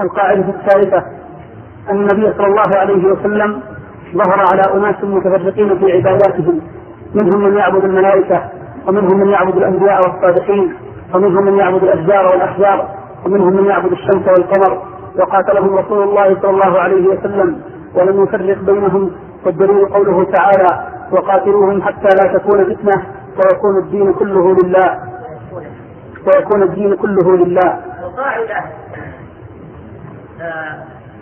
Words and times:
القاعدة 0.00 0.44
الثالثة 0.48 1.04
أن 1.90 1.96
النبي 1.96 2.32
صلى 2.36 2.46
الله 2.46 2.70
عليه 2.76 3.04
وسلم 3.12 3.60
ظهر 4.14 4.44
على 4.52 4.62
أناس 4.74 5.04
متفرقين 5.04 5.78
في 5.78 5.92
عباداتهم. 5.92 6.60
منهم 7.14 7.44
من 7.44 7.56
يعبد 7.56 7.84
الملائكة 7.84 8.42
ومنهم 8.88 9.18
من 9.20 9.28
يعبد 9.28 9.56
الأنبياء 9.56 9.98
والصالحين 9.98 10.74
ومنهم 11.14 11.44
من 11.44 11.58
يعبد 11.58 11.82
الأشجار 11.82 12.26
والأحجار 12.26 12.88
ومنهم 13.26 13.52
من 13.56 13.64
يعبد 13.64 13.92
الشمس 13.92 14.28
والقمر. 14.28 14.82
وقاتلهم 15.18 15.74
رسول 15.78 16.02
الله 16.02 16.40
صلى 16.42 16.50
الله 16.50 16.80
عليه 16.80 17.08
وسلم 17.08 17.60
ولم 17.94 18.22
يفرق 18.24 18.58
بينهم 18.58 19.10
والدليل 19.46 19.86
قوله 19.86 20.24
تعالى 20.24 20.86
وقاتلوهم 21.12 21.82
حتى 21.82 22.08
لا 22.22 22.38
تكون 22.38 22.64
فتنة 22.74 23.02
ويكون 23.36 23.78
الدين 23.78 24.12
كله 24.12 24.56
لله. 24.64 24.98
ويكون 26.26 26.62
الدين 26.62 26.96
كله 26.96 27.36
لله. 27.36 27.78
القاعدة 28.04 28.54
آه، 28.54 29.09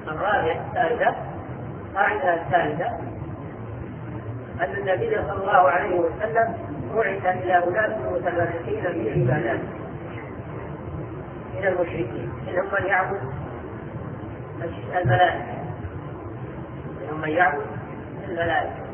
الرابعة 0.08 0.66
الثالثة 0.68 1.14
القاعدة 1.90 2.34
الثالثة 2.34 2.86
أن 4.60 4.74
النبي 4.76 5.16
صلى 5.16 5.32
الله 5.32 5.70
عليه 5.70 6.00
وسلم 6.00 6.54
بعث 6.94 7.26
إلى 7.26 7.62
متفرقين 8.12 8.82
في 8.82 9.10
عبادات 9.10 9.60
من 11.56 11.66
المشركين 11.66 12.32
منهم 12.46 12.66
من 12.80 12.86
يعبد 12.86 13.20
الملائكة 14.96 15.58
منهم 17.00 17.20
من 17.20 17.28
يعبد 17.28 17.62
الملائكة 18.28 18.88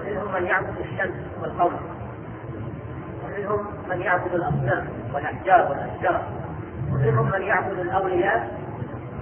ومنهم 0.00 0.34
من 0.34 0.46
يعبد 0.46 0.78
الشمس 0.78 1.14
والقمر 1.42 1.80
ومنهم 3.24 3.66
من 3.88 4.00
يعبد 4.00 4.34
الأصنام 4.34 4.88
والأحجار 5.14 5.70
والأشجار. 5.70 6.43
ومنهم 7.04 7.30
من 7.30 7.42
يعبد 7.42 7.78
الأولياء 7.78 8.60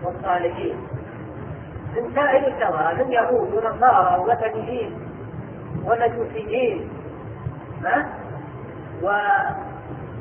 والصالحين. 0.03 0.77
من 1.97 2.15
سائر 2.15 2.47
الدواب 2.47 3.07
من 3.07 3.13
يهود 3.13 3.55
ونصارى 3.55 4.21
ومثليين 4.21 4.99
ومجوسيين 5.85 6.89
ها؟ 7.85 8.09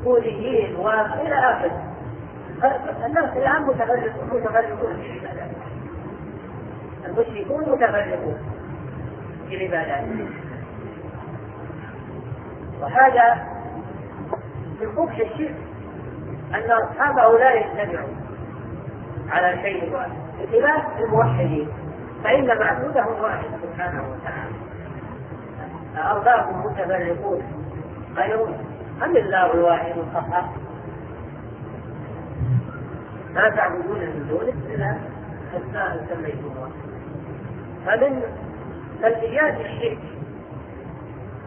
وبوذيين 0.02 0.76
وإلى 0.76 1.34
اخره 1.34 1.82
الناس 3.06 3.36
الآن 3.36 3.62
متفرقون 3.62 4.40
متفرقون 4.40 4.96
في 4.96 5.18
العبادات. 5.18 5.50
المشركون 7.04 7.60
متفرقون 7.60 8.38
في 9.48 9.54
العبادات. 9.54 10.04
وهذا 12.80 13.46
من 14.80 14.88
قبح 14.96 15.18
الشرك. 15.18 15.71
أن 16.54 16.70
اصحابه 16.70 17.38
لا 17.38 17.52
يجتمعون 17.54 18.16
على 19.30 19.62
شيء 19.62 19.94
واحد 19.94 20.10
بخلاف 20.42 20.82
الموحدين 20.98 21.68
فإن 22.24 22.46
معبودهم 22.58 23.22
واحد 23.22 23.44
سبحانه 23.62 24.02
وتعالى. 24.02 24.54
أرباب 25.96 26.56
متفرقون 26.66 27.42
خير 28.16 28.44
أم 29.04 29.16
الله 29.16 29.52
الواحد 29.54 29.92
القهار؟ 29.98 30.48
ما 33.34 33.48
تعبدون 33.50 33.98
من 34.00 34.26
دونه 34.28 34.74
إلا 34.74 34.96
أسماء 35.56 36.06
سميتموها 36.08 36.70
فمن 37.86 38.22
سلبيات 39.02 39.60
الشرك 39.60 39.98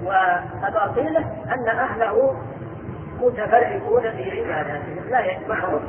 وأباطيله 0.03 1.25
أن 1.53 1.67
أهله 1.69 2.35
متفرقون 3.21 4.01
في 4.01 4.41
عباداتهم 4.41 5.09
لا 5.09 5.19
يجمعهم 5.19 5.79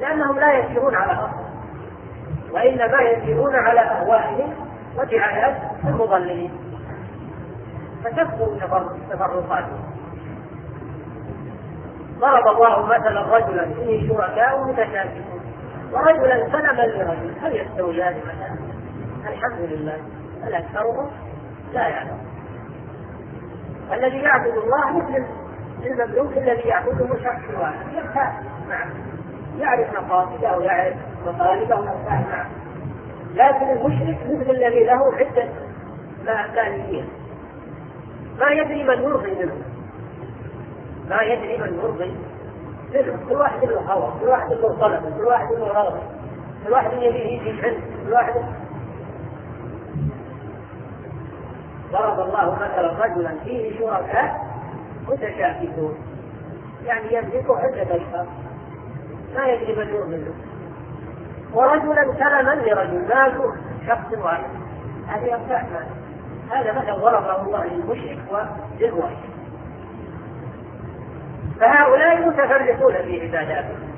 لأنهم 0.00 0.38
لا 0.38 0.58
يسيرون 0.58 0.94
على 0.94 1.12
أصل 1.12 1.50
وإنما 2.52 3.02
يسيرون 3.02 3.56
على 3.56 3.80
أهوائهم 3.80 4.54
وجعلت 4.98 5.56
المضللين. 5.84 6.50
فتكفوا 8.04 8.56
تفرقاتهم 9.10 9.90
ضرب 12.18 12.48
الله 12.48 12.86
مثلا 12.86 13.36
رجلا 13.36 13.64
فيه 13.74 14.08
شركاء 14.08 14.64
متشاكسون. 14.64 15.40
ورجلا 15.92 16.48
سلما 16.52 16.82
لرجل. 16.82 17.34
هل 17.42 17.56
يستويان 17.56 18.14
مثلا؟ 18.18 18.58
الحمد 19.32 19.60
لله. 19.60 19.98
بل 20.42 20.54
اكثرهم 20.54 21.10
لا 21.72 21.88
يعلم 21.88 22.29
الذي 23.92 24.18
يعبد 24.18 24.56
الله 24.56 24.98
مثل 24.98 25.24
المملوك 25.86 26.36
الذي 26.36 26.68
يعبده 26.68 27.08
شخص 27.08 27.60
واحد 27.60 27.92
يرتاح 27.94 28.40
معه 28.68 28.90
يعرف 29.58 29.92
مقاصده 29.92 30.58
ويعرف 30.58 30.96
مطالبه 31.26 31.76
ويرتاح 31.80 32.20
معه 32.30 32.46
لكن 33.34 33.70
المشرك 33.70 34.18
مثل 34.30 34.50
الذي 34.50 34.84
له 34.84 35.14
عدة 35.14 35.48
ماليين 36.24 37.08
ما 38.40 38.50
يدري 38.50 38.84
من 38.84 39.02
يرضي 39.02 39.30
منه. 39.30 39.54
ما 41.10 41.22
يدري 41.22 41.58
من 41.58 41.78
يرضي 41.82 42.04
منه. 42.04 43.18
كل 43.28 43.36
واحد 43.36 43.64
له 43.64 43.80
هوى 43.80 44.12
كل 44.20 44.28
واحد 44.28 44.52
له 44.52 44.76
طلب 44.80 45.14
كل 45.18 45.24
واحد 45.24 45.52
له 45.52 45.68
رغبة 45.68 46.00
كل 46.66 46.72
واحد 46.72 46.92
يبي 46.92 47.18
يجي 47.18 47.50
عنده 47.50 47.80
كل 48.06 48.12
واحد 48.12 48.34
ضرب 51.92 52.20
الله 52.20 52.54
مثلا 52.54 53.04
رجلا 53.04 53.34
فيه 53.44 53.78
شركاء 53.78 54.46
متشاكسون. 55.08 55.94
يعني 56.86 57.14
يملك 57.14 57.50
عدة 57.50 57.96
أشخاص. 57.96 58.26
ما 59.36 59.46
يدري 59.46 59.76
من 59.76 60.10
منه 60.10 60.34
ورجلا 61.54 62.14
سلما 62.18 62.54
لرجل 62.54 63.08
ماله 63.08 63.54
شخص 63.86 64.18
واحد. 64.24 64.50
هذا 65.08 65.26
يرتاح 65.26 65.64
هذا 66.50 66.72
مثل 66.72 67.00
ضربه 67.00 67.42
الله 67.42 67.64
للمشرك 67.64 68.18
وللواحد 68.30 69.16
فهؤلاء 71.60 72.28
متفرقون 72.28 72.92
في 72.92 73.22
عباداتهم 73.22 73.90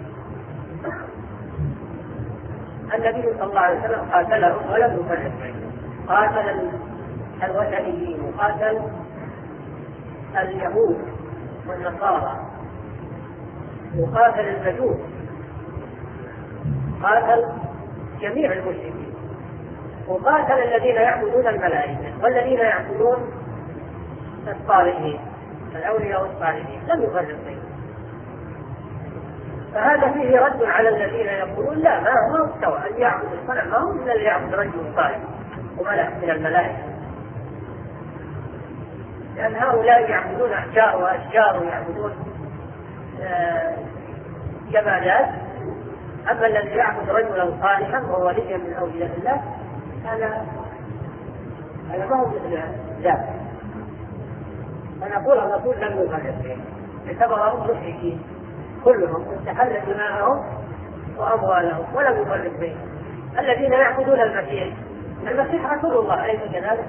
النبي 2.94 3.22
صلى 3.38 3.42
الله 3.42 3.60
عليه 3.60 3.80
وسلم 3.80 4.10
قاتلهم 4.12 4.72
ولم 4.72 5.00
يفرق. 5.00 5.32
قاتل 6.08 6.70
الوثنيين 7.44 8.20
وقاتل 8.20 8.82
اليهود 10.38 10.98
والنصارى. 11.68 12.36
وقاتل 13.98 14.40
المجوس 14.40 14.96
قاتل 17.02 17.44
جميع 18.20 18.52
المشركين. 18.52 19.14
وقاتل 20.08 20.52
الذين 20.52 20.94
يعبدون 20.94 21.46
الملائكة 21.46 22.22
والذين 22.22 22.58
يعبدون 22.58 23.32
الصالحين 24.48 25.20
الأولياء 25.76 26.22
والصالحين 26.22 26.80
لم 26.88 27.02
يفرق 27.02 27.38
بينهم. 27.46 27.72
فهذا 29.74 30.12
فيه 30.12 30.40
رد 30.40 30.62
على 30.62 30.88
الذين 30.88 31.26
يقولون 31.26 31.78
لا 31.78 32.00
ما 32.00 32.10
هو 32.10 32.46
مستوى. 32.46 32.78
أن 32.78 33.00
يعبد 33.00 33.28
الصنم 33.32 33.70
ما 33.70 33.78
هو 33.78 33.92
من 33.92 34.10
اللي 34.10 34.24
يعبد 34.24 34.54
رجل 34.54 34.94
صالح؟ 34.96 35.20
وملك 35.78 36.12
من 36.22 36.30
الملائكة. 36.30 36.91
لأن 39.42 39.56
هؤلاء 39.56 40.10
يعبدون 40.10 40.52
أحجار 40.52 41.02
وأشجار 41.02 41.62
ويعبدون 41.62 42.12
آه، 43.22 43.76
جمادات. 44.70 45.28
أما 46.30 46.46
الذي 46.46 46.68
يعبد 46.68 47.10
رجلا 47.10 47.50
صالحا 47.62 48.00
وهو 48.00 48.26
وليا 48.26 48.56
من 48.56 48.72
أولياء 48.72 49.10
الله 49.18 49.42
هذا 50.04 50.46
هذا 51.90 52.06
ما 52.06 52.16
هو 52.16 52.26
مثل 52.26 52.62
ذاك. 53.02 53.28
فنقول 55.00 55.38
الرسول 55.38 55.76
لم 55.80 55.98
يفرق 55.98 56.42
بينهم 56.42 56.64
اعتبرهم 57.06 57.64
مشركين. 57.64 58.22
كلهم 58.84 59.24
استحل 59.38 59.94
دماءهم 59.94 60.44
وأموالهم 61.18 61.94
ولم 61.94 62.22
يفرق 62.22 62.58
بينهم 62.60 62.88
الذين 63.38 63.72
يعبدون 63.72 64.20
المسيح 64.20 64.76
المسيح 65.26 65.72
رسول 65.72 65.98
الله 65.98 66.24
أليس 66.24 66.40
كذلك؟ 66.52 66.86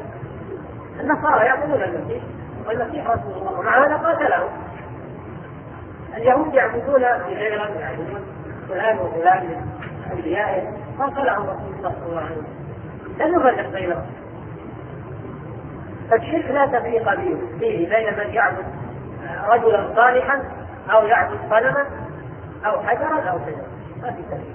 النصارى 1.00 1.46
يعبدون 1.46 1.84
المسيح. 1.84 2.24
والمسيح 2.68 3.10
رسول 3.10 3.32
الله 3.32 3.60
ومع 3.60 3.86
هذا 3.86 3.96
قاتلهم. 3.96 4.50
اليهود 6.18 6.54
يعبدون 6.54 7.02
بغير 7.02 7.54
يعبدون 7.80 8.26
فلان 8.70 9.00
وفلان 9.00 9.44
من 9.44 9.72
أنبيائه 10.12 10.78
قاتلهم 11.00 11.50
رسول 11.50 11.74
الله 11.78 11.96
صلى 12.00 12.10
الله 12.10 12.22
عليه 12.22 12.36
وسلم. 12.36 12.64
لم 13.20 13.40
يفرق 13.40 13.70
بينهم 13.70 14.06
فالشرك 16.10 16.46
لا 16.52 16.66
تفريق 16.66 17.10
فيه 17.60 17.90
بين 17.90 18.18
من 18.18 18.34
يعبد 18.34 18.66
رجلا 19.48 19.96
صالحا 19.96 20.44
أو 20.92 21.06
يعبد 21.06 21.38
صنما 21.50 21.86
أو 22.66 22.84
حجرا 22.84 23.20
أو 23.20 23.40
شجرا 23.40 23.68
ما 24.02 24.12
في 24.12 24.22
تفريق. 24.22 24.54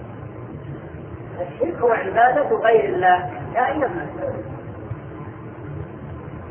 الشرك 1.40 1.80
هو 1.80 1.92
عبادة 1.92 2.56
غير 2.56 2.84
الله 2.84 3.30
دائما. 3.54 4.06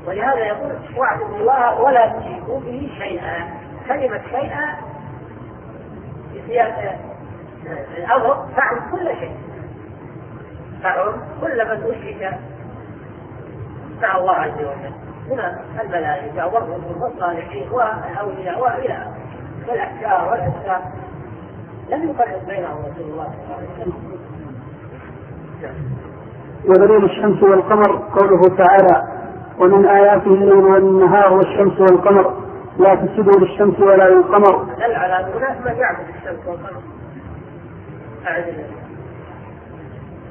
ولهذا 0.07 0.39
يقول 0.39 0.71
واعبدوا 0.97 1.37
الله 1.37 1.81
ولا 1.81 2.07
تشركوا 2.07 2.59
به 2.59 2.91
شيئا. 2.97 3.47
كلمة 3.87 4.21
شيئا 4.31 4.75
في 6.33 6.41
سياق 6.47 6.99
الأمر 7.97 8.45
تعم 8.55 8.91
كل 8.91 9.07
شيء. 9.19 9.37
تعم 10.83 11.13
كل 11.41 11.65
من 11.65 11.83
أشرك 11.83 12.39
مع 14.01 14.17
الله 14.17 14.33
عز 14.33 14.57
وجل. 14.57 14.93
من 15.29 15.39
الملائكة 15.81 16.47
والرسل 16.47 17.01
والصالحين 17.01 17.69
والأولياء 17.71 18.59
وإلى 18.59 19.07
والأحجار 19.69 20.29
والأشجار 20.31 20.81
لم 21.89 22.09
يفرق 22.09 22.45
بينهم 22.47 22.77
رسول 22.79 23.11
الله 23.11 23.23
صلى 23.25 23.43
الله 23.43 23.55
عليه 23.57 23.81
وسلم. 23.81 24.17
ودليل 26.65 27.05
الشمس 27.05 27.43
والقمر 27.43 28.09
قوله 28.19 28.41
تعالى 28.57 29.16
ومن 29.59 29.85
آياته 29.85 30.27
الليل 30.27 30.53
والنهار 30.53 31.33
والشمس 31.33 31.79
والقمر. 31.79 32.33
لا 32.79 32.95
تسجدوا 32.95 33.39
للشمس 33.39 33.79
ولا 33.79 34.09
للقمر 34.09 34.63
دل 34.63 34.95
على 34.95 35.19
أن 35.19 35.31
هناك 35.33 35.57
من 35.65 35.75
يعبد 35.75 36.05
الشمس 36.15 36.47
والقمر. 36.47 36.81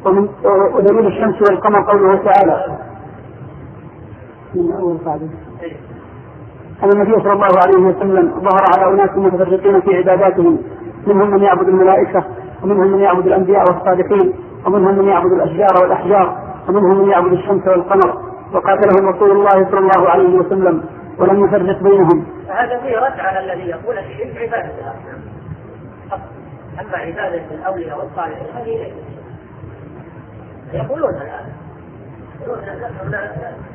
ومن 0.06 0.28
ودليل 0.74 1.06
الشمس 1.06 1.50
والقمر 1.50 1.82
قوله 1.82 2.16
تعالى. 2.16 2.78
من 4.54 4.72
أول 4.72 4.98
قاعدة 5.04 5.26
أن 6.82 6.90
النبي 6.92 7.12
صلى 7.12 7.32
الله 7.32 7.48
عليه 7.66 7.78
وسلم 7.88 8.32
ظهر 8.40 8.64
على 8.76 8.94
أناس 8.94 9.10
متفرقين 9.16 9.80
في 9.80 9.96
عباداتهم. 9.96 10.58
منهم 11.06 11.30
من 11.30 11.42
يعبد 11.42 11.68
الملائكة 11.68 12.24
ومنهم 12.62 12.92
من 12.92 12.98
يعبد 12.98 13.26
الأنبياء 13.26 13.64
والصالحين 13.70 14.32
ومنهم 14.66 14.98
من 14.98 15.08
يعبد 15.08 15.32
الأشجار 15.32 15.82
والأحجار 15.82 16.38
ومنهم 16.68 16.98
من 16.98 17.10
يعبد 17.10 17.32
الشمس 17.32 17.66
والقمر. 17.66 18.35
وقاتلهم 18.52 19.08
رسول 19.08 19.30
الله 19.30 19.70
صلى 19.70 19.78
الله 19.78 20.10
عليه 20.10 20.38
وسلم 20.38 20.84
ولم 21.18 21.44
يفرق 21.44 21.82
بينهم. 21.82 22.26
فهذا 22.48 22.78
فيه 22.78 22.98
رد 22.98 23.20
على 23.20 23.38
الذي 23.52 23.68
يقول 23.68 23.98
الشرك 23.98 24.36
عبادة. 24.36 24.70
الأصنام. 24.74 25.20
أما 26.80 26.96
عبادة 26.98 27.44
الأولياء 27.54 27.98
والصالحين 27.98 28.46
هذه 28.54 28.64
ليست 28.64 28.96
يقولون 30.72 31.14
الآن 31.14 31.52
يقولون 32.40 33.18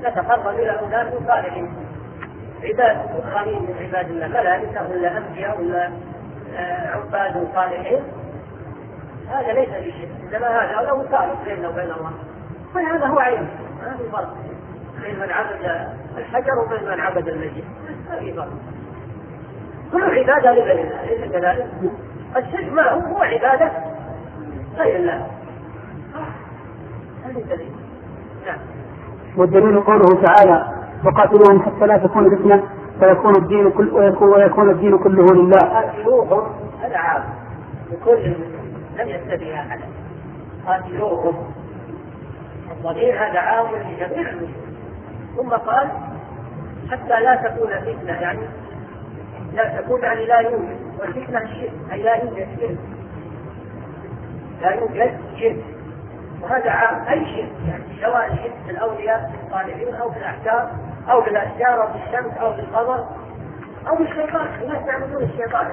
نتقرب 0.03 0.55
إلى 0.55 0.79
أولاد 0.79 1.13
صالحين. 1.27 1.73
عباد 2.63 2.97
آخرين 3.25 3.61
من 3.61 3.75
عباد 3.81 4.09
الله 4.09 4.27
ملائكة 4.27 4.89
ولا 4.89 5.17
أنبياء 5.17 5.61
ولا 5.61 5.89
آه، 6.55 6.95
عباد 6.95 7.47
صالحين. 7.55 8.01
هذا 9.29 9.53
ليس 9.53 9.69
بشيء 9.69 10.09
إنما 10.23 10.47
هذا 10.47 10.81
له 10.81 11.03
ثالث 11.03 11.43
بيننا 11.45 11.69
وبين 11.69 11.91
الله. 11.91 12.11
فهذا 12.73 13.05
هو 13.05 13.19
علم 13.19 13.47
ما 13.83 13.97
في 13.97 14.09
فرق. 14.11 14.35
بين 15.01 15.19
من 15.19 15.31
عبد 15.31 15.87
الحجر 16.17 16.59
وبين 16.59 16.83
من 16.83 16.99
عبد 16.99 17.27
المجيد. 17.27 17.63
ما 18.09 18.19
في 18.19 18.33
فرق 18.33 18.47
كل 19.91 20.03
عبادة 20.03 20.51
لغير 20.51 20.81
الله 20.81 21.05
ليس 21.05 21.31
كذلك. 21.31 21.67
الشرك 22.37 22.73
ما 22.73 22.91
هو؟ 22.91 22.99
هو 22.99 23.23
عبادة 23.23 23.71
غير 24.77 24.95
الله. 24.95 25.27
هذا 27.25 27.39
الدليل. 27.39 27.71
نعم. 28.45 28.57
والدليل 29.37 29.81
قوله 29.81 30.23
تعالى 30.23 30.67
وقاتلوهم 31.05 31.61
حتى 31.61 31.85
لا 31.85 31.97
تكون 31.97 32.37
فتنة 32.37 32.63
فيكون 32.99 33.35
الدين 33.35 33.71
كل 33.71 33.89
ويكون, 33.89 34.29
ويكون 34.29 34.69
الدين 34.69 34.97
كله 34.97 35.25
لله. 35.25 35.59
قاتلوهم 35.59 36.43
هذا 36.81 36.97
عام. 36.97 37.23
لكل 37.91 38.33
لم 38.97 39.07
يتبع 39.07 39.59
أحدا. 39.59 39.85
قاتلوهم. 40.67 41.35
الضمير 42.71 43.13
هذا 43.13 43.39
عام 43.39 43.65
لجميع 43.65 44.29
المسلمين. 44.29 44.70
ثم 45.37 45.49
قال 45.49 45.89
حتى 46.91 47.19
لا 47.21 47.35
تكون 47.35 47.69
فتنة 47.69 48.21
يعني 48.21 48.47
لا 49.53 49.81
تكون 49.81 50.03
يعني 50.03 50.25
لا 50.25 50.39
يوجد. 50.39 50.79
والفتنة 50.99 51.41
الشرك 51.41 51.73
أي 51.91 52.03
لا 52.03 52.15
يوجد 52.15 52.47
شرك. 52.59 52.77
لا 54.61 54.69
يوجد 54.71 55.19
شرك. 55.39 55.63
وهذا 56.41 56.69
عام. 56.69 57.07
أي 57.07 57.25
شرك؟ 57.25 57.51
يعني 57.67 57.83
سواء 58.01 58.33
الشرك 58.33 58.53
في 58.65 58.71
الأولياء 58.71 59.31
في 59.31 59.47
الصالحين 59.47 59.95
أو 59.95 60.11
في 60.11 60.19
الأحجار 60.19 60.71
أو 61.09 61.21
بالاشجار 61.21 61.83
أو 61.83 61.87
بالشمس 61.87 62.37
أو 62.37 62.51
بالقمر 62.51 63.05
أو 63.87 63.95
بالشيطان 63.95 64.47
الناس 64.61 64.87
يعبدون 64.87 65.23
الشيطان. 65.23 65.67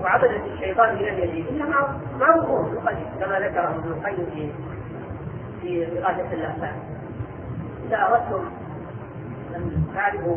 وعبدة 0.00 0.36
الشيطان 0.54 0.94
من 0.94 1.72
معروفون 2.20 2.64
في 2.64 2.72
القديم 2.72 3.06
كما 3.20 3.40
ذكره 3.40 3.68
ابن 3.68 3.92
القيم 3.92 4.26
في 4.34 4.52
في 5.60 5.98
إغاثة 5.98 6.32
الأحسان. 6.32 6.97
إذا 7.88 7.96
أردتم 7.96 8.44
أن 9.56 9.86
تعرفوا 9.94 10.36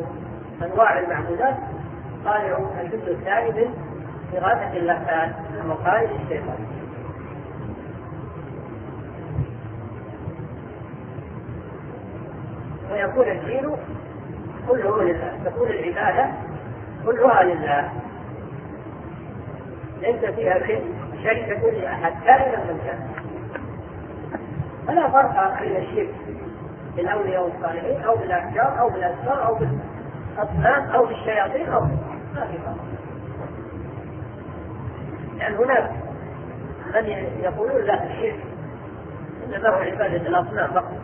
أنواع 0.61 0.99
المعبودات 0.99 1.57
طالعوا 2.25 2.67
الجزء 2.81 3.11
الثاني 3.11 3.51
من 3.51 3.73
إغاثة 4.33 4.77
اللسان 4.77 5.33
من 5.53 5.67
مقايد 5.67 6.09
الشيطان. 6.09 6.65
ويكون 12.91 13.27
الدين 13.27 13.75
كله 14.67 15.03
لله 15.03 15.39
تكون 15.45 15.67
العبادة 15.67 16.31
كلها 17.05 17.43
لله. 17.43 17.89
ليس 20.01 20.25
فيها 20.25 20.59
شركة 21.23 21.71
لأحد 21.71 22.13
كائنا 22.25 22.57
من 22.57 22.79
كان 22.85 22.99
فلا 24.87 25.09
فرق 25.09 25.61
بين 25.61 25.75
الشرك 25.75 26.15
بالأولياء 26.95 27.43
والصالحين 27.43 28.01
أو 28.03 28.15
بالأحجار 28.15 28.79
أو 28.79 28.89
بالأسماء 28.89 29.47
أو 29.47 29.55
بالأصنام 29.55 30.89
أو 30.89 31.05
بالشياطين 31.05 31.69
أو 31.69 31.81
ما 32.35 32.47
في 32.47 32.57
فرق 32.57 32.91
هناك 35.49 35.91
من 36.95 37.05
يقولون 37.43 37.81
لا 37.81 38.03
الشرك 38.03 38.39
إنما 39.45 39.69
هو 39.69 39.81
عبادة 39.81 40.27
الأصنام 40.27 40.67
فقط 40.73 40.97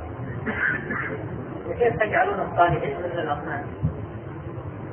وكيف 1.69 1.99
تجعلون 1.99 2.39
الصالحين 2.39 2.97
مثل 2.97 3.19
الأصنام؟ 3.19 3.63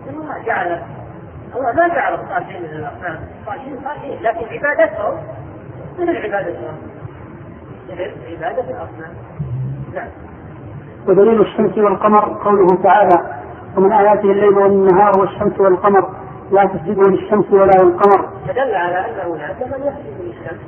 الله 0.08 0.44
جعل 0.46 0.82
الله 1.54 1.72
ما 1.72 1.88
جعل 1.88 2.14
الصالحين 2.14 2.62
من 2.62 2.68
الأصنام، 2.68 3.28
الصالحين 3.40 3.80
صالحين 3.84 4.22
لكن 4.22 4.46
عبادتهم 4.46 5.22
من 5.98 6.16
عبادتهم 6.16 6.78
مثل 7.88 8.12
عبادة 8.26 8.70
الأصنام. 8.70 9.14
نعم. 9.94 10.08
ودليل 11.08 11.40
الشمس 11.40 11.78
والقمر 11.78 12.40
قوله 12.44 12.82
تعالى 12.82 13.18
ومن 13.76 13.92
آياته 13.92 14.30
الليل 14.30 14.58
والنهار 14.58 15.12
والشمس 15.20 15.60
والقمر 15.60 16.10
لا 16.50 16.64
تسجدوا 16.64 17.10
للشمس 17.10 17.52
ولا 17.52 17.72
للقمر. 17.82 18.28
فدل 18.48 18.74
على 18.74 18.98
أن 18.98 19.30
هناك 19.30 19.62
من 19.62 19.86
يسجد 19.86 20.20
للشمس 20.20 20.60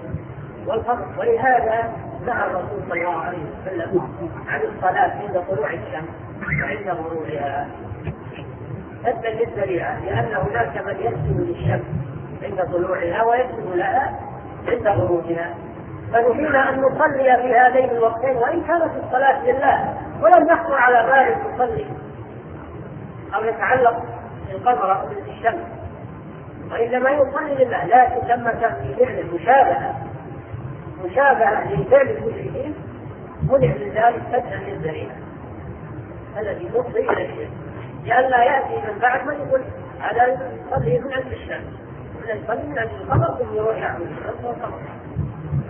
والقمر 0.66 1.06
ولهذا 1.18 1.92
نهى 2.26 2.46
الرسول 2.46 2.80
صلى 2.88 3.00
الله 3.00 3.20
عليه 3.20 3.38
وسلم 3.38 4.02
عن 4.48 4.60
الصلاة 4.60 5.12
عند 5.22 5.42
طلوع 5.50 5.70
الشمس 5.70 6.08
وعند 6.62 6.98
غروبها. 6.98 7.68
سدا 9.02 9.30
للذريعه 9.30 10.04
لأن 10.04 10.34
هناك 10.34 10.86
من 10.86 10.96
يسجد 11.00 11.40
للشمس 11.40 11.86
عند 12.42 12.72
طلوعها 12.72 13.24
ويسجد 13.24 13.76
لها 13.76 14.18
عند 14.68 14.86
غروبها. 14.86 15.54
فنهينا 16.12 16.70
أن 16.70 16.80
نصلي 16.80 17.36
في 17.42 17.58
هذين 17.58 17.90
الوقتين 17.90 18.36
وإن 18.36 18.60
كانت 18.60 18.90
الصلاة 19.04 19.44
لله. 19.44 19.94
ولم 20.22 20.48
يخطر 20.50 20.74
على 20.74 21.02
بال 21.06 21.54
تصلي 21.54 21.86
أو 23.34 23.44
يتعلق 23.44 24.02
بالقمر 24.48 25.00
أو 25.00 25.06
بالشمس 25.06 25.64
وإنما 26.70 27.10
يصلي 27.10 27.64
لله 27.64 27.84
لكن 27.84 28.26
كان 28.26 28.74
في 28.82 28.94
فعل 29.04 29.26
مشابهه 29.34 29.94
مشابهة 31.04 31.72
لفعل 31.72 32.08
المشركين 32.08 32.74
منع 33.42 33.68
من 33.68 33.92
ذلك 33.94 34.22
سدا 34.32 34.56
للذريعه 34.56 35.16
الذي 36.38 36.68
تفضي 36.68 37.00
إلى 37.10 37.26
الشرك 37.26 37.50
لئلا 38.04 38.44
يأتي 38.44 38.76
من 38.76 38.98
بعد 38.98 39.26
من 39.26 39.34
يقول 39.34 39.62
هذا 40.00 40.26
يصلي 40.26 40.98
من 40.98 41.12
عند 41.12 41.32
الشمس 41.32 41.66
ولا 42.22 42.34
يصلي 42.34 42.62
من 42.62 42.78
عند 42.78 42.90
القمر 42.90 43.38
ثم 43.38 43.56
يروح 43.56 43.76
يعبد 43.76 44.00
الشمس 44.00 44.44
والقمر 44.44 44.80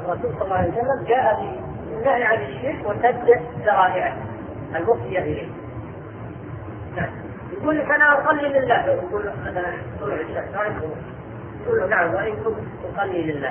الرسول 0.04 0.32
صلى 0.34 0.44
الله 0.44 0.56
عليه 0.56 0.70
وسلم 0.72 1.04
جاء 1.08 1.56
بالنهي 1.90 2.24
عن 2.24 2.38
الشرك 2.42 2.86
وسد 2.86 3.40
ذرائعه. 3.64 4.16
المفضيه 4.78 5.18
إليه. 5.18 5.48
نعم. 6.96 7.10
يقول 7.52 7.78
لك 7.78 7.90
أنا 7.90 8.24
أصلي 8.24 8.48
لله. 8.48 8.86
يقول 8.86 9.22
أنا 9.48 9.64
طلع 10.00 10.14
الشمس 10.14 10.82
يقول 11.66 11.80
له 11.80 11.86
نعم 11.86 12.14
وإن 12.14 12.32
كنت 12.44 12.56
تصلي 12.94 13.22
لله 13.32 13.50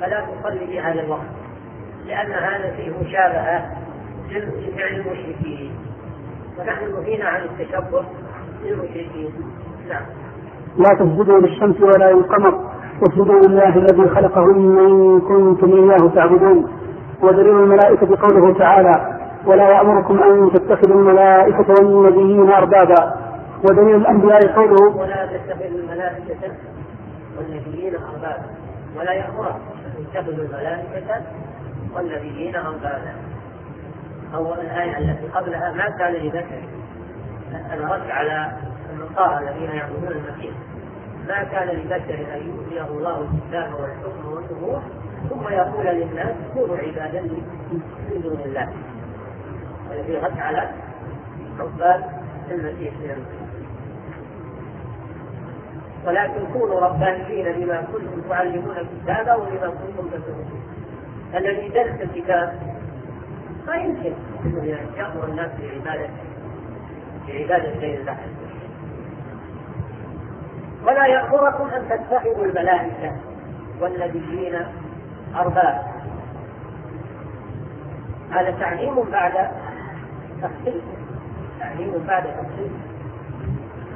فلا 0.00 0.20
تصلي 0.20 0.66
في 0.66 0.80
هذا 0.80 1.00
الوقت 1.00 1.26
لأن 2.06 2.32
هذا 2.32 2.76
فيه 2.76 2.90
مشابهة 2.90 3.76
لفعل 4.30 4.94
المشركين 4.94 5.72
ونحن 6.58 6.92
نهينا 6.92 7.24
عن 7.28 7.40
التشبه 7.42 8.04
للمشركين. 8.64 9.30
نعم. 9.88 10.02
لا 10.76 10.94
تسجدوا 10.94 11.40
للشمس 11.40 11.80
ولا 11.80 12.12
للقمر 12.12 12.70
واسجدوا 13.02 13.40
لله 13.48 13.76
الذي 13.76 14.08
خلقهن 14.08 14.78
إن 14.78 15.20
كنتم 15.20 15.72
إياه 15.72 16.10
تعبدون. 16.14 16.72
ودليل 17.22 17.56
الملائكة 17.58 18.18
قوله 18.22 18.58
تعالى 18.58 19.17
ولا 19.48 19.68
يأمركم 19.68 20.22
أن 20.22 20.50
تتخذوا 20.52 21.00
الملائكة 21.00 21.74
والنبيين 21.84 22.50
أربابا. 22.50 23.14
ودليل 23.64 23.96
الأنبياء 23.96 24.46
قوله 24.46 24.96
ولا 24.96 25.26
تتخذوا 25.26 25.78
الملائكة 25.78 26.52
والنبيين 27.38 27.94
أربابا. 27.94 28.46
ولا 28.96 29.12
يأمركم 29.12 29.60
أن 29.86 30.04
تتخذوا 30.12 30.44
الملائكة 30.44 31.22
والنبيين 31.94 32.56
أربابا. 32.56 33.12
أو 34.34 34.54
الآية 34.54 34.98
التي 34.98 35.26
قبلها 35.26 35.72
ما 35.72 35.88
كان 35.98 36.12
لذكر 36.12 36.62
الرد 37.74 38.10
على 38.10 38.52
النصارى 38.92 39.38
الذين 39.38 39.70
يعبدون 39.70 40.08
المسيح. 40.08 40.54
ما 41.28 41.44
كان 41.44 41.68
لبشر 41.68 42.26
أن 42.34 42.48
يؤتيه 42.48 42.86
الله 42.90 43.20
الكتاب 43.20 43.72
والحكم 43.80 44.32
والنبوة 44.32 44.82
ثم 45.30 45.48
يقول 45.48 45.86
للناس 45.86 46.34
كونوا 46.54 46.76
عبادا 46.76 47.20
من 48.10 48.20
دون 48.22 48.40
الله. 48.44 48.68
الذي 49.92 50.16
رد 50.16 50.38
على 50.38 50.68
عباد 51.58 52.04
المسيح. 52.50 52.92
ولكن 56.06 56.52
كونوا 56.52 56.80
ربانيين 56.80 57.52
بما 57.52 57.82
كنتم 57.92 58.28
تعلمون 58.28 58.76
الكتاب 58.76 59.40
وبما 59.40 59.68
كنتم 59.68 60.08
تدرسون 60.08 60.62
الذي 61.34 61.68
درس 61.68 62.00
الكتاب 62.00 62.52
ما 63.66 63.76
يمكن 63.76 64.12
أن 64.44 64.86
يامر 64.96 65.24
الناس 65.24 65.50
بعباده 65.60 66.08
بعباده 67.28 67.78
غير 67.78 68.00
الله 68.00 68.16
ولا 70.84 71.06
يأمركم 71.06 71.68
أن 71.68 71.88
تتخذوا 71.88 72.44
الملائكة 72.44 73.16
والنبيين 73.80 74.54
أربابا. 75.36 75.82
هذا 78.30 78.50
تعليم 78.50 79.02
بعد 79.12 79.50
تخصيص 80.42 80.82
تعليم 81.60 82.04
بعد 82.08 82.22
تخصيص 82.24 82.70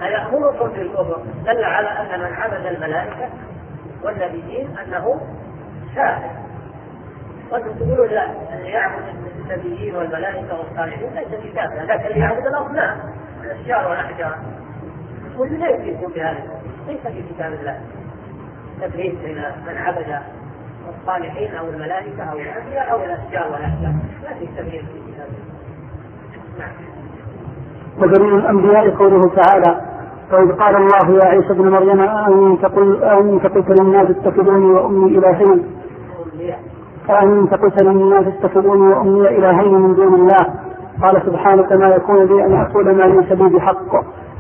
أيأمركم 0.03 0.69
بالكفر 0.69 1.23
دل 1.45 1.65
على 1.65 1.89
أن 1.89 2.21
من 2.21 2.33
عبد 2.35 2.67
الملائكة 2.67 3.29
والنبيين 4.03 4.79
أنه 4.79 5.21
كافر 5.95 6.31
وأنتم 7.51 7.73
تقولون 7.73 8.09
لا 8.09 8.27
اللي 8.57 8.69
يعبد 8.69 9.03
النبيين 9.39 9.97
والملائكة 9.97 10.59
والصالحين 10.59 11.11
ليس 11.15 11.29
بكافر 11.29 11.83
لكن 11.83 12.07
اللي 12.07 12.21
يعبد 12.21 12.47
الأصنام 12.47 13.01
الأشجار 13.45 13.89
والأحجار. 13.91 14.39
واللي 15.37 15.57
لا 15.57 15.69
يمكن 15.69 16.09
بهذا 16.15 16.61
ليس 16.89 17.01
في 17.07 17.23
كتاب 17.35 17.53
الله. 17.53 17.81
تبريد 18.81 19.19
بين 19.23 19.37
من 19.67 19.77
عبد 19.77 20.21
الصالحين 20.89 21.55
أو 21.55 21.69
الملائكة 21.69 22.23
أو 22.25 22.39
الانبياء 22.39 22.93
أو 22.93 23.05
الأشجار 23.05 23.53
والاحجار 23.53 23.95
لا 24.23 24.35
في 24.35 24.47
تبريد 24.47 24.81
في 24.81 25.13
كتاب 25.13 25.27
الله. 25.27 25.52
ودليل 28.03 28.35
الأنبياء 28.35 28.91
قوله 28.91 29.21
تعالى 29.21 29.81
وإذ 30.33 30.53
قال 30.53 30.77
الله 30.77 31.25
يا 31.25 31.29
عيسى 31.29 31.51
ابن 31.51 31.69
مريم 31.69 32.01
أأنت 32.01 32.65
قل 32.65 33.03
أأنت 33.03 33.47
قلت 33.47 33.81
للناس 33.81 34.11
اتخذوني 34.11 34.73
وأمي 34.73 35.19
إلهين؟ 35.19 35.65
أأنت 37.11 37.55
قلت 37.55 37.83
للناس 37.83 38.27
اتخذوني 38.27 38.95
وأمي 38.95 39.29
إلهين 39.29 39.75
من 39.75 39.95
دون 39.95 40.15
الله؟ 40.15 40.55
قال 41.03 41.23
سبحانك 41.27 41.73
ما 41.73 41.89
يكون 41.89 42.25
لي 42.25 42.47
أن 42.47 42.55
أقول 42.55 42.95
ما 42.97 43.03
ليس 43.03 43.33
لي 43.33 43.49
بحق. 43.49 43.95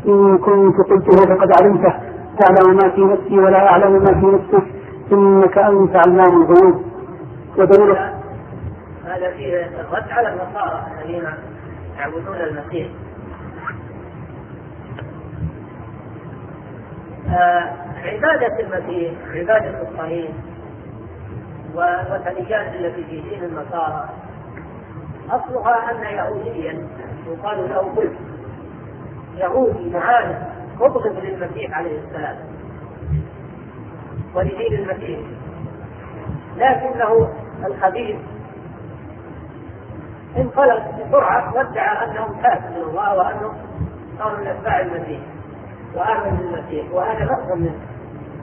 إن 0.09 0.38
كنت 0.38 0.76
قلته 0.76 1.35
فقد 1.35 1.50
علمته. 1.62 1.95
تعلم 2.38 2.76
ما 2.76 2.88
في 2.88 3.00
نفسي 3.04 3.38
ولا 3.38 3.71
أعلم 3.71 3.92
ما 3.92 4.21
في 4.21 4.26
نفسك. 4.26 4.66
إنك 5.12 5.59
أنت 5.59 5.97
علام 5.97 6.42
الغيوب. 6.42 6.83
ودليل 7.59 7.90
هذا 9.04 9.31
فيه 9.37 9.66
الرد 9.81 10.11
على 10.11 10.28
النصارى 10.28 10.83
الذين 11.00 11.25
يعبدون 12.02 12.37
المسيح. 12.37 12.88
آه 17.28 17.73
عبادة 18.04 18.61
المسيح 18.61 19.12
عبادة 19.35 19.82
الصليب 19.82 20.30
والوثنيات 21.75 22.75
التي 22.75 23.04
في 23.04 23.21
دين 23.21 23.44
النصارى. 23.44 24.09
أصلها 25.30 25.90
أن 25.90 26.16
يهوديا 26.16 26.88
يقال 27.26 27.68
له 27.71 27.92
بل 27.97 28.12
يهودي 29.37 29.90
معاند 29.90 30.47
مبغض 30.80 31.18
للمسيح 31.25 31.78
عليه 31.78 31.99
السلام. 31.99 32.37
ولدين 34.35 34.73
المسيح. 34.75 35.21
لكنه 36.56 37.28
الخبيث 37.66 38.16
انطلق 40.37 40.83
بسرعة 41.09 41.55
وادعى 41.55 42.05
انه 42.05 42.43
كافر 42.43 42.71
من 42.71 42.83
الله 42.89 43.17
وأنه 43.17 43.53
صار 44.19 44.41
من 44.41 44.47
أتباع 44.47 44.81
المسيح 44.81 45.21
وآمن 45.97 46.37
بالمسيح 46.37 46.93
وأنا 46.93 47.25
افضل 47.35 47.61
منه 47.61 47.81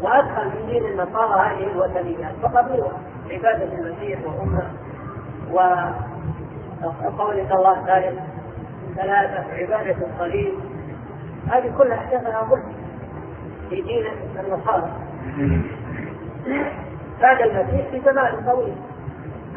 وأدخل 0.01 0.51
في 0.51 0.65
دين 0.65 0.85
النصارى 0.85 1.39
هذه 1.39 1.71
الوثنيات. 1.71 2.31
فقبلوها 2.43 2.97
عبادة 3.31 3.73
المسيح 3.73 4.19
وأمة. 4.25 4.71
وقول 7.05 7.39
الله 7.39 7.85
ثالث 7.85 8.19
ثلاثة 8.95 9.53
عبادة 9.53 9.95
الصليب 10.07 10.53
هذه 11.51 11.73
كلها 11.77 11.97
أحداثها 11.97 12.47
ملك 12.51 12.63
في 13.69 13.81
دين 13.81 14.05
النصارى. 14.39 14.91
بعد 17.21 17.41
المسيح 17.41 17.87
في 17.91 18.01
زمان 18.05 18.45
طويل. 18.45 18.75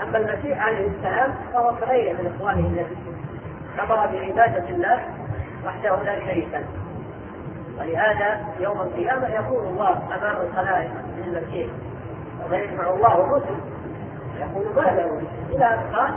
أما 0.02 0.18
المسيح 0.18 0.66
عليه 0.66 0.86
السلام 0.86 1.34
فهو 1.52 1.74
كغيره 1.76 2.12
من 2.12 2.34
إخوانه 2.36 2.66
الذين 2.66 2.86
أمر 3.80 3.96
بعبادة 3.96 4.68
الله 4.68 5.00
وحده 5.66 6.02
لا 6.02 6.20
شريك 6.20 6.48
له. 6.52 6.64
ولهذا 7.78 8.40
يوم 8.60 8.80
القيامة 8.80 9.28
يقول 9.28 9.66
الله 9.66 9.90
أمام 9.90 10.36
الخلائق 10.46 10.90
للمسيح 11.18 11.66
ويجمع 12.50 12.90
الله 12.90 13.24
الرسل. 13.24 13.56
يقول 14.40 14.66
ماذا 14.76 15.10
إلى 15.50 15.64
أن 15.64 15.94
قال 15.94 16.14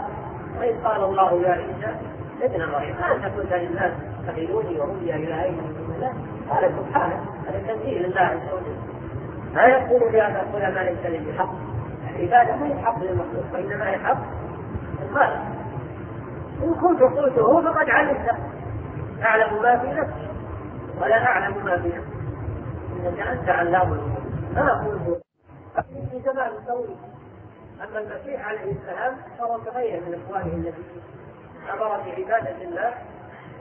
وإذ 0.59 0.83
قال 0.83 1.03
الله 1.03 1.41
يا 1.41 1.51
عيسى 1.51 1.95
ابن 2.41 2.71
مريم 2.71 2.95
أنت 2.95 3.25
قلت 3.25 3.53
للناس 3.53 3.91
اتخذوني 4.23 4.79
وأمي 4.79 5.15
إلهين 5.15 5.53
من 5.53 5.75
دون 5.77 5.95
الله؟ 5.95 6.13
قال 6.49 6.71
سبحانه 6.77 7.25
هذا 7.47 7.73
تنزيل 7.73 8.03
لله 8.03 8.21
عز 8.21 8.53
وجل. 8.53 8.77
ما 9.53 9.63
يقول 9.63 10.11
بهذا 10.11 10.45
تقول 10.51 10.61
ما 10.61 10.79
ليس 10.79 11.05
لي 11.05 11.31
بحق. 11.31 11.74
العبادة 12.15 12.55
ما 12.55 12.65
هي 12.67 12.83
حق 12.85 13.03
للمخلوق 13.03 13.45
وإنما 13.53 13.89
هي 13.89 13.97
حق 13.97 14.17
الخالق 15.09 15.41
إن 16.63 16.73
كنت 16.73 17.01
قلته 17.01 17.61
فقد 17.61 17.89
علمت. 17.89 18.29
أعلم 19.23 19.61
ما 19.61 19.77
في 19.77 19.87
نفسي 19.87 20.27
ولا 21.01 21.25
أعلم 21.25 21.65
ما 21.65 21.77
في 21.77 21.87
نفسي. 21.87 22.15
إنك 23.07 23.19
أنت 23.19 23.49
علام 23.49 23.89
ما 24.55 24.71
أقوله 24.71 25.19
في 26.11 26.21
زمان 26.25 26.51
طويل 26.67 26.95
أما 27.83 27.99
المسيح 27.99 28.47
عليه 28.47 28.71
السلام 28.71 29.15
فهو 29.37 29.57
كغيره 29.57 29.99
من 29.99 30.21
إخوانه 30.25 30.53
الذين 30.53 31.01
أمر 31.73 31.87
بعبادة 31.87 32.61
الله 32.61 32.93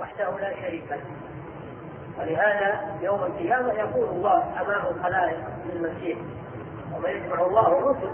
وحده 0.01 0.39
لا 0.41 0.55
شريك 0.63 0.85
له. 0.91 1.01
ولهذا 2.19 2.99
يوم 3.03 3.21
القيامة 3.23 3.73
يقول 3.73 4.09
الله 4.09 4.43
أمام 4.61 4.97
الخلائق 4.97 5.39
للمسيح 5.73 6.19
وما 6.97 7.09
يجمع 7.09 7.41
الله 7.41 7.79
الرسل 7.79 8.11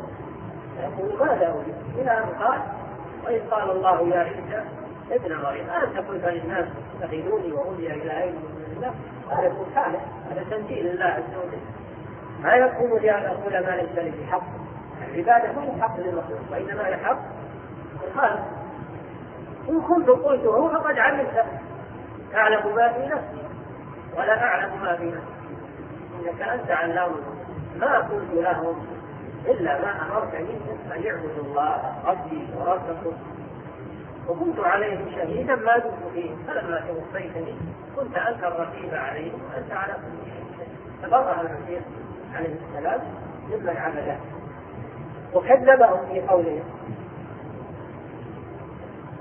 يقول 0.83 1.29
ماذا 1.29 1.55
أريد؟ 1.55 1.75
إلى 1.99 2.11
أن 2.11 2.45
قال 2.45 2.61
وإذ 3.27 3.51
قال 3.51 3.71
الله 3.71 4.09
يا 4.09 4.19
عيسى 4.19 4.65
ابن 5.11 5.43
مريم 5.43 5.71
انت 5.71 6.09
قلت 6.09 6.25
للناس 6.25 6.67
اتخذوني 7.01 7.53
وأمي 7.53 7.87
الهين 7.87 8.35
من 8.35 8.75
الله؟ 8.77 8.95
قال 9.31 9.53
سبحانه 9.67 10.01
هذا 10.31 10.45
تنزيل 10.51 10.87
الله 10.87 11.05
عز 11.05 11.37
وجل. 11.45 11.61
ما 12.43 12.55
يكون 12.55 13.01
لي 13.01 13.11
ان 13.11 13.25
أقول 13.25 13.53
ما 13.53 13.71
ليس 13.71 13.99
لي 13.99 14.13
بحق. 14.23 14.43
العبادة 15.09 15.53
مو 15.53 15.83
حق 15.83 16.01
للمخلوق 16.01 16.41
وإنما 16.51 16.87
هي 16.87 16.97
حق 16.97 17.19
الخالق 18.07 18.45
إن 19.69 19.81
كنت 19.81 20.09
قلته 20.09 20.69
فقد 20.69 20.99
علمت. 20.99 21.45
أعلم 22.35 22.75
ما 22.75 22.93
في 22.93 23.07
نفسي 23.07 23.49
ولا 24.17 24.43
أعلم 24.43 24.83
ما 24.83 24.97
في 24.97 25.05
نفسي. 25.05 25.41
إنك 26.21 26.43
أنت 26.43 26.71
علام. 26.71 27.11
ما 27.77 27.99
قلت 27.99 28.33
لهم؟ 28.35 29.00
إلا 29.47 29.81
ما 29.81 30.03
أمرتني 30.03 30.57
أن 30.97 31.03
يعبدوا 31.03 31.45
الله 31.45 31.95
ربي 32.07 32.47
وربكم 32.57 33.13
وكنت 34.29 34.61
عليهم 34.61 35.11
شهيدا 35.15 35.55
ما 35.55 35.79
دمت 35.79 36.13
فيهم 36.15 36.43
فلما 36.47 36.81
توفيتني 36.89 37.55
كنت 37.97 38.17
أنت 38.17 38.45
الرقيب 38.45 38.95
عليهم 38.95 39.39
وأنت 39.51 39.73
على 39.73 39.93
كل 39.93 40.31
شيء 40.31 40.67
تبرأ 41.03 41.41
المسيح 41.41 41.81
عليه 42.35 42.55
السلام 42.55 43.01
ممن 43.51 43.77
عبده 43.77 44.17
وكذبهم 45.35 46.07
في 46.07 46.21
قوله. 46.21 46.63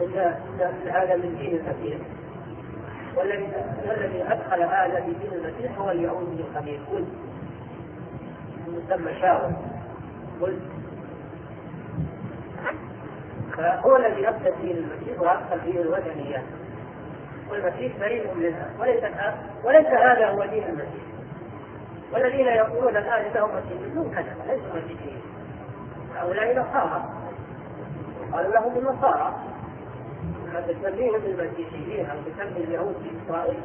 ان 0.02 0.90
هذا 0.90 1.16
من 1.16 1.36
دين 1.40 1.56
المسيح. 1.56 1.98
والذي 3.16 3.48
الذي 3.86 4.24
أدخل 4.24 4.62
هذا 4.62 5.02
في 5.02 5.14
دين 5.14 5.34
المسيح 5.34 5.80
هو 5.80 5.92
اليهودي 5.92 6.44
الخبيث. 6.50 6.80
قل 6.92 7.06
يسمى 8.68 9.14
شاور 10.40 10.50
قل 10.50 10.60
فهو 13.58 13.96
الذي 13.96 14.30
ادخل 14.30 14.54
دين 14.62 14.78
المسيح 14.78 15.22
وادخل 15.22 15.62
دين 15.66 15.78
الوثنيات 15.78 16.44
والمسيح 17.50 17.98
بريء 18.00 18.34
منها 18.36 18.70
وليس 18.80 19.04
وليس 19.64 19.88
هذا 19.88 20.30
هو 20.30 20.46
دين 20.46 20.64
المسيح. 20.64 21.04
والذين 22.14 22.48
يقولون 22.48 22.98
الآن 22.98 23.26
انهم 23.26 23.50
مسيحيون 23.50 24.12
كذا 24.16 24.36
ليسوا 24.48 24.82
مسيحيين 24.84 25.22
هؤلاء 26.16 26.60
نصارى. 26.60 27.04
قال 28.34 28.52
لهم 28.52 28.78
النصارى. 28.78 29.34
لما 30.48 30.62
تسميهم 30.62 31.20
بالمسيحيين 31.20 32.10
أو 32.10 32.18
تسمي 32.18 32.64
اليهود 32.64 32.96
في 33.04 33.10
اسرائيل 33.26 33.60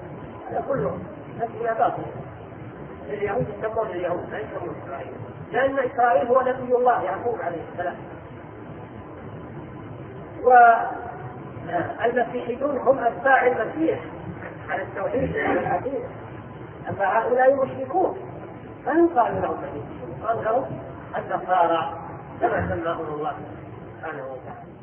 هذا 0.51 0.65
كله 0.69 0.99
تسميه 1.41 1.73
باطله 1.73 2.07
اليهود 3.09 3.47
يسمون 3.59 3.87
اليهود 3.87 4.31
لا 4.31 4.39
يسمون 4.39 4.75
إسرائيل. 4.85 5.13
لأن 5.53 5.79
إسرائيل 5.79 6.27
هو 6.27 6.41
نبي 6.41 6.75
الله 6.77 7.03
يعقوب 7.03 7.41
عليه 7.41 7.61
السلام. 7.73 7.97
والمسيحيون 12.03 12.77
هم 12.79 12.99
أتباع 12.99 13.47
المسيح 13.47 14.01
على 14.71 14.83
التوحيد 14.83 15.37
العقيده 15.37 16.09
أما 16.89 17.19
هؤلاء 17.19 17.65
مشركون 17.65 18.19
ما 18.87 18.93
يقال 18.93 19.43
لهم 19.43 19.59
مسيحيون 19.59 20.23
قال 20.27 20.45
لهم 20.45 20.65
النصارى 21.17 21.99
كما 22.41 22.69
سماهم 22.69 23.15
الله 23.15 23.33
سبحانه 24.01 24.25
وتعالى. 24.25 24.74